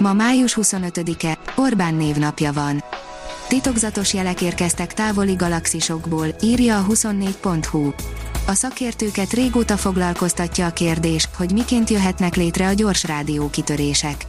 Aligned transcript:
Ma 0.00 0.12
május 0.12 0.58
25-e, 0.60 1.38
Orbán 1.56 1.94
névnapja 1.94 2.52
van. 2.52 2.84
Titokzatos 3.48 4.14
jelek 4.14 4.40
érkeztek 4.40 4.94
távoli 4.94 5.34
galaxisokból, 5.34 6.26
írja 6.42 6.78
a 6.78 6.86
24.hu. 6.86 7.90
A 8.46 8.52
szakértőket 8.52 9.32
régóta 9.32 9.76
foglalkoztatja 9.76 10.66
a 10.66 10.72
kérdés, 10.72 11.28
hogy 11.36 11.52
miként 11.52 11.90
jöhetnek 11.90 12.36
létre 12.36 12.66
a 12.66 12.72
gyors 12.72 13.04
rádiókitörések. 13.04 14.26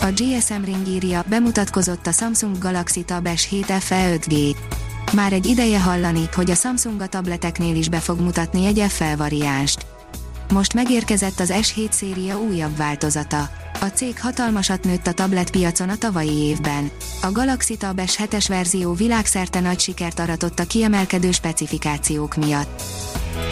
A 0.00 0.06
GSM 0.06 0.64
Ring 0.64 0.86
írja, 0.86 1.24
bemutatkozott 1.28 2.06
a 2.06 2.12
Samsung 2.12 2.58
Galaxy 2.58 3.04
Tab 3.04 3.28
S7 3.28 3.76
FE 3.80 4.16
5G. 4.16 4.56
Már 5.14 5.32
egy 5.32 5.46
ideje 5.46 5.80
hallani, 5.80 6.28
hogy 6.34 6.50
a 6.50 6.54
Samsung 6.54 7.00
a 7.00 7.06
tableteknél 7.06 7.76
is 7.76 7.88
be 7.88 7.98
fog 7.98 8.20
mutatni 8.20 8.66
egy 8.66 8.84
FE 8.88 9.16
variánst. 9.16 9.86
Most 10.50 10.74
megérkezett 10.74 11.40
az 11.40 11.52
S7 11.54 11.90
széria 11.90 12.40
újabb 12.40 12.76
változata. 12.76 13.50
A 13.80 13.84
cég 13.84 14.20
hatalmasat 14.20 14.84
nőtt 14.84 15.06
a 15.06 15.12
tabletpiacon 15.12 15.88
a 15.88 15.96
tavalyi 15.96 16.36
évben. 16.36 16.90
A 17.22 17.32
Galaxy 17.32 17.76
Tab 17.76 18.00
S7-es 18.04 18.44
verzió 18.48 18.92
világszerte 18.92 19.60
nagy 19.60 19.80
sikert 19.80 20.18
aratott 20.18 20.58
a 20.58 20.64
kiemelkedő 20.64 21.30
specifikációk 21.30 22.34
miatt. 22.34 22.82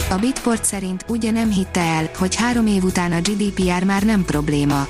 A 0.09 0.15
Bitport 0.15 0.65
szerint 0.65 1.05
ugye 1.07 1.31
nem 1.31 1.51
hitte 1.51 1.81
el, 1.81 2.09
hogy 2.17 2.35
három 2.35 2.67
év 2.67 2.83
után 2.83 3.11
a 3.11 3.21
GDPR 3.21 3.83
már 3.83 4.03
nem 4.03 4.25
probléma. 4.25 4.87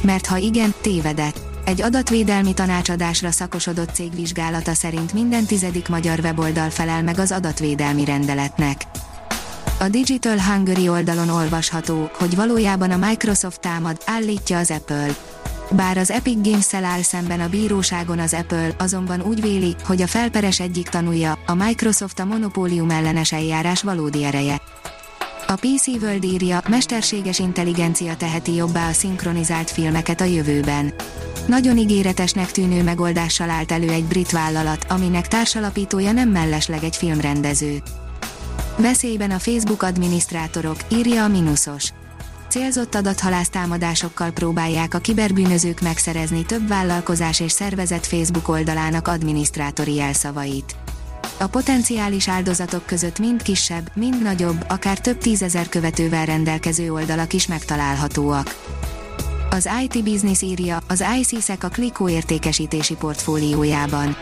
Mert 0.00 0.26
ha 0.26 0.36
igen, 0.36 0.74
tévedett. 0.80 1.40
Egy 1.64 1.82
adatvédelmi 1.82 2.54
tanácsadásra 2.54 3.30
szakosodott 3.30 3.94
cég 3.94 4.14
vizsgálata 4.14 4.74
szerint 4.74 5.12
minden 5.12 5.44
tizedik 5.44 5.88
magyar 5.88 6.18
weboldal 6.18 6.70
felel 6.70 7.02
meg 7.02 7.18
az 7.18 7.32
adatvédelmi 7.32 8.04
rendeletnek. 8.04 8.82
A 9.80 9.88
Digital 9.88 10.38
Hungary 10.40 10.88
oldalon 10.88 11.28
olvasható, 11.28 12.10
hogy 12.12 12.36
valójában 12.36 12.90
a 12.90 13.06
Microsoft 13.06 13.60
támad, 13.60 14.02
állítja 14.04 14.58
az 14.58 14.70
Apple. 14.70 15.16
Bár 15.70 15.96
az 15.98 16.10
Epic 16.10 16.48
Games-szel 16.48 16.84
áll 16.84 17.02
szemben 17.02 17.40
a 17.40 17.48
bíróságon 17.48 18.18
az 18.18 18.34
Apple, 18.34 18.70
azonban 18.78 19.22
úgy 19.22 19.40
véli, 19.40 19.76
hogy 19.84 20.02
a 20.02 20.06
felperes 20.06 20.60
egyik 20.60 20.88
tanúja, 20.88 21.38
a 21.46 21.54
Microsoft 21.54 22.18
a 22.18 22.24
monopólium 22.24 22.90
ellenes 22.90 23.32
eljárás 23.32 23.82
valódi 23.82 24.24
ereje. 24.24 24.60
A 25.46 25.54
PC 25.54 25.86
World 25.86 26.24
írja, 26.24 26.62
mesterséges 26.68 27.38
intelligencia 27.38 28.16
teheti 28.16 28.54
jobbá 28.54 28.88
a 28.88 28.92
szinkronizált 28.92 29.70
filmeket 29.70 30.20
a 30.20 30.24
jövőben. 30.24 30.92
Nagyon 31.46 31.76
ígéretesnek 31.76 32.50
tűnő 32.50 32.82
megoldással 32.82 33.50
állt 33.50 33.72
elő 33.72 33.90
egy 33.90 34.04
brit 34.04 34.30
vállalat, 34.30 34.86
aminek 34.88 35.28
társalapítója 35.28 36.12
nem 36.12 36.28
mellesleg 36.28 36.84
egy 36.84 36.96
filmrendező. 36.96 37.82
Veszélyben 38.80 39.30
a 39.30 39.38
Facebook 39.38 39.82
adminisztrátorok, 39.82 40.76
írja 40.88 41.24
a 41.24 41.28
Minusos. 41.28 41.92
Célzott 42.48 42.94
adathalász 42.94 43.48
támadásokkal 43.48 44.30
próbálják 44.30 44.94
a 44.94 44.98
kiberbűnözők 44.98 45.80
megszerezni 45.80 46.44
több 46.44 46.68
vállalkozás 46.68 47.40
és 47.40 47.52
szervezet 47.52 48.06
Facebook 48.06 48.48
oldalának 48.48 49.08
adminisztrátori 49.08 49.94
jelszavait. 49.94 50.76
A 51.38 51.46
potenciális 51.46 52.28
áldozatok 52.28 52.86
között 52.86 53.18
mind 53.18 53.42
kisebb, 53.42 53.90
mind 53.94 54.22
nagyobb, 54.22 54.64
akár 54.68 54.98
több 55.00 55.18
tízezer 55.18 55.68
követővel 55.68 56.24
rendelkező 56.24 56.92
oldalak 56.92 57.32
is 57.32 57.46
megtalálhatóak. 57.46 58.56
Az 59.50 59.68
IT 59.82 60.04
Business 60.04 60.42
írja, 60.42 60.78
az 60.88 61.04
ICSEC 61.18 61.64
a 61.64 61.68
Klikó 61.68 62.08
értékesítési 62.08 62.94
portfóliójában. 62.94 64.16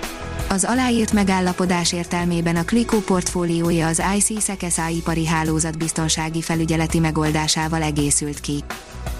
Az 0.49 0.65
aláírt 0.65 1.13
megállapodás 1.13 1.93
értelmében 1.93 2.57
a 2.57 2.65
Klikó 2.65 2.99
portfóliója 2.99 3.87
az 3.87 4.03
ICSEC 4.17 4.73
SA 4.73 4.89
ipari 4.89 5.27
hálózat 5.27 5.79
biztonsági 5.79 6.43
felügyeleti 6.43 6.99
megoldásával 6.99 7.83
egészült 7.83 8.41
ki. 8.41 8.65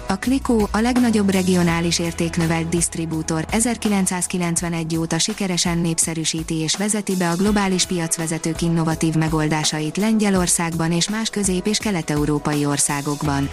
A 0.07 0.15
Klikó, 0.15 0.69
a 0.71 0.79
legnagyobb 0.79 1.29
regionális 1.29 1.99
értéknövelt 1.99 2.69
disztribútor 2.69 3.45
1991 3.51 4.97
óta 4.97 5.19
sikeresen 5.19 5.77
népszerűsíti 5.77 6.55
és 6.55 6.75
vezeti 6.75 7.15
be 7.15 7.29
a 7.29 7.35
globális 7.35 7.85
piacvezetők 7.85 8.61
innovatív 8.61 9.15
megoldásait 9.15 9.97
Lengyelországban 9.97 10.91
és 10.91 11.09
más 11.09 11.29
közép- 11.29 11.67
és 11.67 11.77
kelet-európai 11.77 12.65
országokban. 12.65 13.49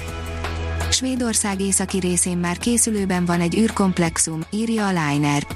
Svédország 0.90 1.60
északi 1.60 1.98
részén 1.98 2.38
már 2.38 2.58
készülőben 2.58 3.24
van 3.24 3.40
egy 3.40 3.58
űrkomplexum, 3.58 4.40
írja 4.50 4.86
a 4.86 4.90
Liner. 4.90 5.46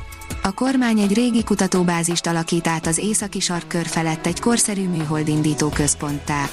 A 0.49 0.53
kormány 0.53 0.99
egy 0.99 1.15
régi 1.15 1.45
kutatóbázist 1.45 2.27
alakít 2.27 2.67
át 2.67 2.87
az 2.87 2.99
északi 2.99 3.41
sarkkör 3.41 3.87
felett 3.87 4.27
egy 4.27 4.41
korszerű 4.41 4.89
műholdindító 4.89 5.69
központtá. 5.69 6.49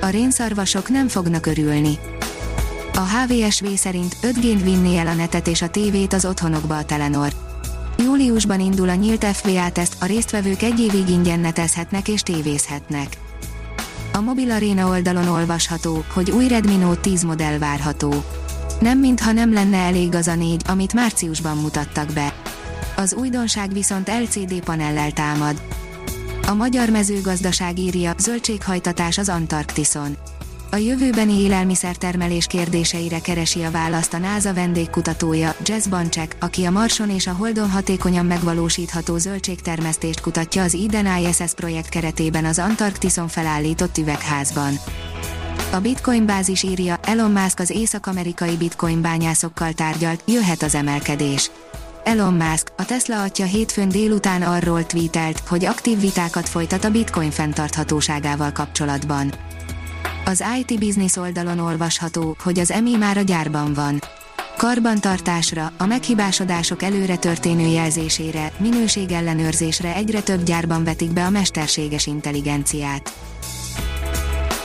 A 0.00 0.08
rénszarvasok 0.08 0.88
nem 0.88 1.08
fognak 1.08 1.46
örülni. 1.46 1.98
A 2.94 3.00
HVSV 3.00 3.66
szerint 3.74 4.16
5 4.22 4.34
g 4.34 4.62
vinni 4.62 4.96
el 4.96 5.06
a 5.06 5.14
netet 5.14 5.46
és 5.46 5.62
a 5.62 5.68
tévét 5.68 6.12
az 6.12 6.24
otthonokba 6.24 6.76
a 6.76 6.84
Telenor. 6.84 7.32
Júliusban 7.98 8.60
indul 8.60 8.88
a 8.88 8.94
nyílt 8.94 9.24
FVA 9.24 9.70
teszt, 9.70 10.02
a 10.02 10.06
résztvevők 10.06 10.62
egy 10.62 10.80
évig 10.80 11.08
ingyen 11.08 11.40
netezhetnek 11.40 12.08
és 12.08 12.20
tévézhetnek. 12.20 13.16
A 14.12 14.20
Mobil 14.20 14.50
Arena 14.50 14.88
oldalon 14.88 15.28
olvasható, 15.28 16.04
hogy 16.12 16.30
új 16.30 16.48
Redmi 16.48 16.76
Note 16.76 17.00
10 17.00 17.22
modell 17.22 17.58
várható. 17.58 18.14
Nem 18.80 18.98
mintha 18.98 19.32
nem 19.32 19.52
lenne 19.52 19.78
elég 19.78 20.14
az 20.14 20.26
a 20.26 20.34
négy, 20.34 20.62
amit 20.66 20.92
márciusban 20.92 21.56
mutattak 21.56 22.12
be. 22.12 22.34
Az 22.96 23.14
újdonság 23.14 23.72
viszont 23.72 24.08
LCD 24.08 24.64
panellel 24.64 25.12
támad. 25.12 25.62
A 26.46 26.54
magyar 26.54 26.88
mezőgazdaság 26.88 27.78
írja, 27.78 28.14
zöldséghajtatás 28.18 29.18
az 29.18 29.28
Antarktiszon. 29.28 30.16
A 30.70 30.76
jövőbeni 30.76 31.40
élelmiszertermelés 31.40 32.46
kérdéseire 32.46 33.20
keresi 33.20 33.62
a 33.62 33.70
választ 33.70 34.14
a 34.14 34.18
NASA 34.18 34.54
vendégkutatója, 34.54 35.54
Jess 35.64 35.86
Bancsek, 35.86 36.36
aki 36.40 36.64
a 36.64 36.70
Marson 36.70 37.10
és 37.10 37.26
a 37.26 37.32
Holdon 37.32 37.70
hatékonyan 37.70 38.26
megvalósítható 38.26 39.18
zöldségtermesztést 39.18 40.20
kutatja 40.20 40.62
az 40.62 40.74
Eden 40.74 41.18
ISS 41.18 41.54
projekt 41.54 41.88
keretében 41.88 42.44
az 42.44 42.58
Antarktiszon 42.58 43.28
felállított 43.28 43.98
üvegházban. 43.98 44.74
A 45.72 45.78
Bitcoin 45.80 46.26
bázis 46.26 46.62
írja, 46.62 46.98
Elon 47.02 47.30
Musk 47.30 47.60
az 47.60 47.70
észak-amerikai 47.70 48.56
bitcoin 48.56 49.00
bányászokkal 49.00 49.72
tárgyalt, 49.72 50.22
jöhet 50.26 50.62
az 50.62 50.74
emelkedés. 50.74 51.50
Elon 52.06 52.34
Musk, 52.34 52.72
a 52.76 52.84
Tesla 52.84 53.22
atya 53.22 53.44
hétfőn 53.44 53.88
délután 53.88 54.42
arról 54.42 54.86
tweetelt, 54.86 55.38
hogy 55.38 55.64
aktív 55.64 56.00
vitákat 56.00 56.48
folytat 56.48 56.84
a 56.84 56.90
bitcoin 56.90 57.30
fenntarthatóságával 57.30 58.52
kapcsolatban. 58.52 59.32
Az 60.24 60.44
IT 60.58 60.78
Business 60.78 61.16
oldalon 61.16 61.58
olvasható, 61.58 62.36
hogy 62.42 62.58
az 62.58 62.70
EMI 62.70 62.96
már 62.96 63.16
a 63.16 63.20
gyárban 63.20 63.74
van. 63.74 64.00
Karbantartásra, 64.56 65.72
a 65.78 65.86
meghibásodások 65.86 66.82
előre 66.82 67.16
történő 67.16 67.66
jelzésére, 67.66 68.52
minőségellenőrzésre 68.58 69.94
egyre 69.94 70.20
több 70.20 70.42
gyárban 70.42 70.84
vetik 70.84 71.12
be 71.12 71.24
a 71.24 71.30
mesterséges 71.30 72.06
intelligenciát. 72.06 73.12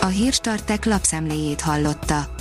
A 0.02 0.06
Hírstartek 0.06 0.86
lapszemléjét 0.86 1.62
hallotta. 1.62 2.41